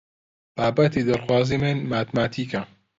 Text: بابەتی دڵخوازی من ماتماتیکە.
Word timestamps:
بابەتی 0.57 1.05
دڵخوازی 1.09 1.57
من 1.63 1.77
ماتماتیکە. 1.91 2.61